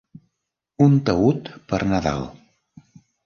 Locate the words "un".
0.85-0.95